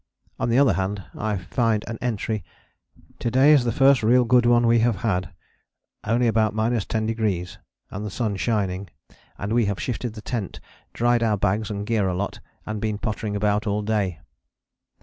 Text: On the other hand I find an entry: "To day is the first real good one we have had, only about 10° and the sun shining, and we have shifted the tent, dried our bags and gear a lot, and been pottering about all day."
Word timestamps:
On 0.39 0.49
the 0.49 0.57
other 0.57 0.73
hand 0.73 1.03
I 1.15 1.37
find 1.37 1.85
an 1.87 1.99
entry: 2.01 2.43
"To 3.19 3.29
day 3.29 3.53
is 3.53 3.65
the 3.65 3.71
first 3.71 4.01
real 4.01 4.25
good 4.25 4.47
one 4.47 4.65
we 4.65 4.79
have 4.79 4.95
had, 5.05 5.31
only 6.03 6.25
about 6.25 6.55
10° 6.55 7.57
and 7.91 8.03
the 8.03 8.09
sun 8.09 8.35
shining, 8.35 8.89
and 9.37 9.53
we 9.53 9.65
have 9.65 9.79
shifted 9.79 10.13
the 10.15 10.21
tent, 10.23 10.59
dried 10.93 11.21
our 11.21 11.37
bags 11.37 11.69
and 11.69 11.85
gear 11.85 12.07
a 12.07 12.15
lot, 12.15 12.39
and 12.65 12.81
been 12.81 12.97
pottering 12.97 13.35
about 13.35 13.67
all 13.67 13.83
day." 13.83 14.19